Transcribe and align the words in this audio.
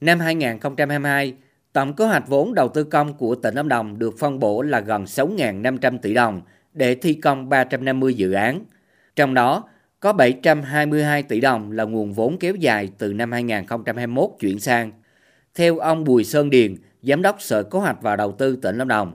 Năm 0.00 0.20
2022, 0.20 1.34
tổng 1.72 1.94
kế 1.94 2.06
hoạch 2.06 2.28
vốn 2.28 2.54
đầu 2.54 2.68
tư 2.68 2.84
công 2.84 3.14
của 3.14 3.34
tỉnh 3.34 3.54
Lâm 3.54 3.68
Đồng 3.68 3.98
được 3.98 4.18
phân 4.18 4.38
bổ 4.38 4.62
là 4.62 4.80
gần 4.80 5.04
6.500 5.04 5.98
tỷ 5.98 6.14
đồng 6.14 6.40
để 6.72 6.94
thi 6.94 7.14
công 7.14 7.48
350 7.48 8.14
dự 8.14 8.32
án. 8.32 8.64
Trong 9.16 9.34
đó, 9.34 9.64
có 10.00 10.12
722 10.12 11.22
tỷ 11.22 11.40
đồng 11.40 11.72
là 11.72 11.84
nguồn 11.84 12.12
vốn 12.12 12.36
kéo 12.38 12.54
dài 12.54 12.88
từ 12.98 13.12
năm 13.12 13.32
2021 13.32 14.30
chuyển 14.40 14.58
sang. 14.58 14.90
Theo 15.54 15.78
ông 15.78 16.04
Bùi 16.04 16.24
Sơn 16.24 16.50
Điền, 16.50 16.74
Giám 17.02 17.22
đốc 17.22 17.42
Sở 17.42 17.62
Kế 17.62 17.78
hoạch 17.78 18.02
và 18.02 18.16
Đầu 18.16 18.32
tư 18.32 18.56
tỉnh 18.56 18.76
Lâm 18.78 18.88
Đồng, 18.88 19.12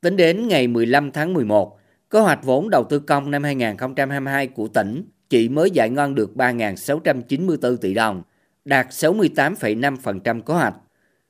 tính 0.00 0.16
đến 0.16 0.48
ngày 0.48 0.66
15 0.66 1.12
tháng 1.12 1.34
11, 1.34 1.78
kế 2.10 2.20
hoạch 2.20 2.44
vốn 2.44 2.70
đầu 2.70 2.84
tư 2.84 2.98
công 2.98 3.30
năm 3.30 3.44
2022 3.44 4.46
của 4.46 4.68
tỉnh 4.68 5.04
chỉ 5.30 5.48
mới 5.48 5.70
giải 5.70 5.90
ngân 5.90 6.14
được 6.14 6.30
3.694 6.34 7.76
tỷ 7.76 7.94
đồng, 7.94 8.22
đạt 8.64 8.86
68,5% 8.90 10.42
kế 10.42 10.54
hoạch. 10.54 10.74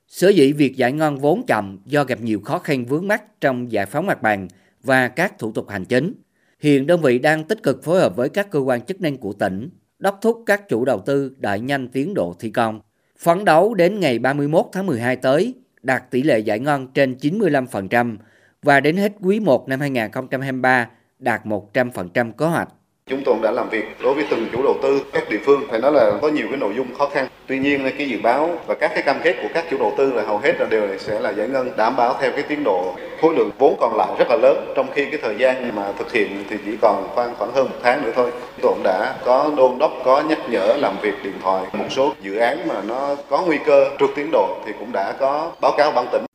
Sở 0.07 0.29
dĩ 0.29 0.51
việc 0.53 0.77
giải 0.77 0.91
ngân 0.91 1.17
vốn 1.17 1.45
chậm 1.45 1.79
do 1.85 2.03
gặp 2.03 2.21
nhiều 2.21 2.41
khó 2.41 2.59
khăn 2.59 2.85
vướng 2.85 3.07
mắt 3.07 3.23
trong 3.41 3.71
giải 3.71 3.85
phóng 3.85 4.05
mặt 4.05 4.21
bằng 4.21 4.47
và 4.83 5.07
các 5.07 5.39
thủ 5.39 5.51
tục 5.51 5.69
hành 5.69 5.85
chính. 5.85 6.13
Hiện 6.59 6.87
đơn 6.87 7.01
vị 7.01 7.19
đang 7.19 7.43
tích 7.43 7.63
cực 7.63 7.83
phối 7.83 7.99
hợp 7.99 8.15
với 8.15 8.29
các 8.29 8.51
cơ 8.51 8.59
quan 8.59 8.81
chức 8.81 9.01
năng 9.01 9.17
của 9.17 9.33
tỉnh, 9.33 9.69
đốc 9.99 10.19
thúc 10.21 10.43
các 10.45 10.69
chủ 10.69 10.85
đầu 10.85 10.99
tư 10.99 11.35
đẩy 11.37 11.59
nhanh 11.59 11.87
tiến 11.87 12.13
độ 12.13 12.35
thi 12.39 12.49
công. 12.49 12.81
Phấn 13.19 13.45
đấu 13.45 13.73
đến 13.73 13.99
ngày 13.99 14.19
31 14.19 14.65
tháng 14.71 14.85
12 14.85 15.15
tới, 15.15 15.53
đạt 15.81 16.11
tỷ 16.11 16.23
lệ 16.23 16.39
giải 16.39 16.59
ngân 16.59 16.87
trên 16.87 17.13
95% 17.21 18.17
và 18.63 18.79
đến 18.79 18.97
hết 18.97 19.13
quý 19.21 19.39
1 19.39 19.69
năm 19.69 19.79
2023 19.79 20.89
đạt 21.19 21.45
100% 21.45 22.31
kế 22.31 22.45
hoạch. 22.45 22.69
Chúng 23.09 23.23
tôi 23.23 23.35
đã 23.41 23.51
làm 23.51 23.69
việc 23.69 23.85
đối 24.03 24.13
với 24.13 24.25
từng 24.29 24.47
chủ 24.51 24.63
đầu 24.63 24.75
tư 24.83 25.01
các 25.13 25.29
địa 25.29 25.39
phương 25.45 25.61
phải 25.69 25.79
nói 25.79 25.91
là 25.91 26.11
có 26.21 26.27
nhiều 26.27 26.47
cái 26.49 26.57
nội 26.57 26.73
dung 26.75 26.95
khó 26.97 27.09
khăn. 27.09 27.27
Tuy 27.47 27.59
nhiên 27.59 27.89
cái 27.97 28.09
dự 28.09 28.17
báo 28.23 28.49
và 28.67 28.75
các 28.75 28.91
cái 28.93 29.01
cam 29.01 29.19
kết 29.23 29.35
của 29.41 29.47
các 29.53 29.65
chủ 29.69 29.77
đầu 29.77 29.93
tư 29.97 30.13
là 30.13 30.23
hầu 30.23 30.37
hết 30.37 30.53
là 30.59 30.65
đều 30.65 30.97
sẽ 30.97 31.19
là 31.19 31.29
giải 31.29 31.47
ngân 31.47 31.69
đảm 31.77 31.95
bảo 31.95 32.17
theo 32.21 32.31
cái 32.31 32.43
tiến 32.43 32.63
độ 32.63 32.95
khối 33.21 33.35
lượng 33.35 33.49
vốn 33.57 33.75
còn 33.79 33.97
lại 33.97 34.07
rất 34.19 34.25
là 34.29 34.35
lớn 34.41 34.73
trong 34.75 34.87
khi 34.93 35.05
cái 35.05 35.19
thời 35.23 35.35
gian 35.37 35.75
mà 35.75 35.91
thực 35.99 36.11
hiện 36.11 36.43
thì 36.49 36.57
chỉ 36.65 36.71
còn 36.81 37.07
khoảng 37.15 37.35
khoảng 37.35 37.53
hơn 37.53 37.69
một 37.69 37.77
tháng 37.83 38.03
nữa 38.03 38.11
thôi. 38.15 38.31
Chúng 38.31 38.61
Tôi 38.61 38.73
cũng 38.73 38.83
đã 38.83 39.15
có 39.25 39.51
đôn 39.57 39.77
đốc 39.79 39.91
có 40.05 40.21
nhắc 40.21 40.39
nhở 40.49 40.75
làm 40.79 40.95
việc 41.01 41.13
điện 41.23 41.35
thoại 41.41 41.65
một 41.73 41.87
số 41.89 42.13
dự 42.21 42.37
án 42.37 42.67
mà 42.67 42.81
nó 42.87 43.15
có 43.29 43.41
nguy 43.45 43.57
cơ 43.65 43.89
trượt 43.99 44.09
tiến 44.15 44.29
độ 44.31 44.57
thì 44.65 44.71
cũng 44.79 44.91
đã 44.91 45.11
có 45.11 45.51
báo 45.61 45.73
cáo 45.77 45.91
ban 45.91 46.05
tỉnh. 46.11 46.25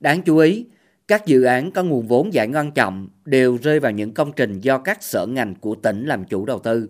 Đáng 0.00 0.22
chú 0.22 0.38
ý, 0.38 0.64
các 1.10 1.26
dự 1.26 1.42
án 1.42 1.70
có 1.70 1.82
nguồn 1.82 2.06
vốn 2.06 2.32
giải 2.32 2.48
ngân 2.48 2.72
chậm 2.72 3.08
đều 3.24 3.58
rơi 3.62 3.80
vào 3.80 3.92
những 3.92 4.14
công 4.14 4.32
trình 4.32 4.60
do 4.60 4.78
các 4.78 5.02
sở 5.02 5.26
ngành 5.26 5.54
của 5.54 5.74
tỉnh 5.74 6.06
làm 6.06 6.24
chủ 6.24 6.46
đầu 6.46 6.58
tư. 6.58 6.88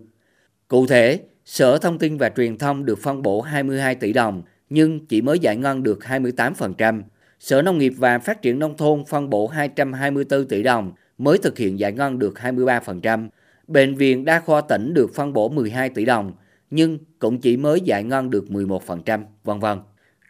Cụ 0.67 0.87
thể, 0.87 1.19
Sở 1.45 1.77
Thông 1.77 1.99
tin 1.99 2.17
và 2.17 2.29
Truyền 2.29 2.57
thông 2.57 2.85
được 2.85 2.99
phân 2.99 3.21
bổ 3.21 3.41
22 3.41 3.95
tỷ 3.95 4.13
đồng 4.13 4.43
nhưng 4.69 5.05
chỉ 5.05 5.21
mới 5.21 5.39
giải 5.39 5.55
ngân 5.55 5.83
được 5.83 5.99
28%. 6.01 7.01
Sở 7.39 7.61
Nông 7.61 7.77
nghiệp 7.77 7.93
và 7.97 8.19
Phát 8.19 8.41
triển 8.41 8.59
Nông 8.59 8.77
thôn 8.77 9.05
phân 9.05 9.29
bổ 9.29 9.47
224 9.47 10.47
tỷ 10.47 10.63
đồng 10.63 10.91
mới 11.17 11.37
thực 11.37 11.57
hiện 11.57 11.79
giải 11.79 11.91
ngân 11.91 12.19
được 12.19 12.33
23%. 12.41 13.29
Bệnh 13.67 13.95
viện 13.95 14.25
Đa 14.25 14.39
khoa 14.39 14.61
tỉnh 14.61 14.93
được 14.93 15.15
phân 15.15 15.33
bổ 15.33 15.49
12 15.49 15.89
tỷ 15.89 16.05
đồng 16.05 16.33
nhưng 16.71 16.97
cũng 17.19 17.41
chỉ 17.41 17.57
mới 17.57 17.81
giải 17.81 18.03
ngân 18.03 18.29
được 18.29 18.45
11%, 18.49 19.23
vân 19.43 19.59
vân. 19.59 19.79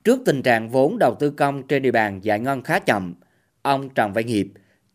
Trước 0.04 0.22
tình 0.26 0.42
trạng 0.42 0.70
vốn 0.70 0.98
đầu 1.00 1.16
tư 1.20 1.30
công 1.30 1.68
trên 1.68 1.82
địa 1.82 1.92
bàn 1.92 2.20
giải 2.24 2.40
ngân 2.40 2.64
khá 2.64 2.80
chậm, 2.80 3.14
Ông 3.64 3.90
Trần 3.90 4.14
Văn 4.14 4.28
Hiệp, 4.28 4.46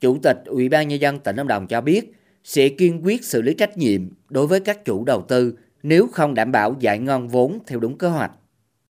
Chủ 0.00 0.18
tịch 0.22 0.36
Ủy 0.46 0.68
ban 0.68 0.88
Nhân 0.88 1.00
dân 1.00 1.18
tỉnh 1.18 1.36
Lâm 1.36 1.48
Đồng 1.48 1.66
cho 1.66 1.80
biết 1.80 2.02
sẽ 2.44 2.68
kiên 2.68 3.00
quyết 3.04 3.24
xử 3.24 3.42
lý 3.42 3.54
trách 3.54 3.76
nhiệm 3.76 4.00
đối 4.28 4.46
với 4.46 4.60
các 4.60 4.84
chủ 4.84 5.04
đầu 5.04 5.22
tư 5.28 5.54
nếu 5.82 6.06
không 6.12 6.34
đảm 6.34 6.52
bảo 6.52 6.74
giải 6.78 6.98
ngân 6.98 7.28
vốn 7.28 7.58
theo 7.66 7.78
đúng 7.78 7.98
kế 7.98 8.08
hoạch. 8.08 8.30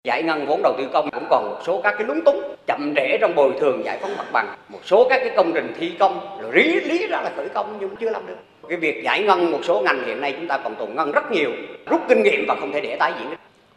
Giải 0.03 0.23
ngân 0.23 0.45
vốn 0.47 0.61
đầu 0.63 0.73
tư 0.77 0.83
công 0.93 1.09
cũng 1.11 1.27
còn 1.29 1.49
một 1.49 1.59
số 1.65 1.81
các 1.81 1.95
cái 1.97 2.07
lúng 2.07 2.21
túng, 2.25 2.55
chậm 2.67 2.93
trễ 2.95 3.17
trong 3.21 3.35
bồi 3.35 3.53
thường 3.59 3.81
giải 3.85 3.99
phóng 4.01 4.17
mặt 4.17 4.27
bằng, 4.33 4.57
một 4.69 4.79
số 4.85 5.07
các 5.09 5.17
cái 5.25 5.33
công 5.35 5.51
trình 5.53 5.73
thi 5.79 5.91
công 5.99 6.41
lý 6.51 6.79
lý 6.81 7.07
ra 7.07 7.21
là 7.21 7.33
khởi 7.35 7.49
công 7.49 7.77
nhưng 7.79 7.95
chưa 7.95 8.09
làm 8.09 8.27
được. 8.27 8.37
Cái 8.69 8.77
việc 8.77 9.03
giải 9.03 9.23
ngân 9.23 9.51
một 9.51 9.59
số 9.63 9.81
ngành 9.81 10.05
hiện 10.05 10.21
nay 10.21 10.33
chúng 10.37 10.47
ta 10.47 10.57
còn 10.57 10.75
tồn 10.75 10.95
ngân 10.95 11.11
rất 11.11 11.31
nhiều, 11.31 11.51
rút 11.89 12.01
kinh 12.09 12.23
nghiệm 12.23 12.45
và 12.47 12.55
không 12.59 12.71
thể 12.71 12.81
để 12.81 12.97
tái 12.99 13.13
diễn 13.19 13.29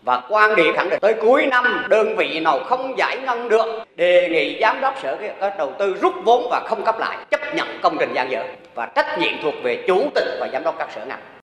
và 0.06 0.22
quan 0.28 0.56
điểm 0.56 0.74
khẳng 0.76 0.90
định 0.90 1.00
tới 1.00 1.14
cuối 1.14 1.46
năm, 1.46 1.86
đơn 1.88 2.16
vị 2.16 2.40
nào 2.40 2.60
không 2.64 2.98
giải 2.98 3.18
ngân 3.18 3.48
được, 3.48 3.66
đề 3.96 4.28
nghị 4.28 4.58
giám 4.60 4.80
đốc 4.80 4.94
sở 5.02 5.18
các 5.40 5.58
đầu 5.58 5.72
tư 5.78 5.96
rút 6.02 6.14
vốn 6.24 6.48
và 6.50 6.62
không 6.68 6.84
cấp 6.84 6.98
lại, 6.98 7.16
chấp 7.30 7.54
nhận 7.54 7.68
công 7.82 7.96
trình 7.98 8.12
gian 8.14 8.30
dở. 8.30 8.44
Và 8.74 8.86
trách 8.86 9.18
nhiệm 9.18 9.32
thuộc 9.42 9.54
về 9.62 9.84
chủ 9.86 10.10
tịch 10.14 10.24
và 10.40 10.48
giám 10.52 10.64
đốc 10.64 10.78
các 10.78 10.88
sở 10.94 11.04
ngành. 11.06 11.20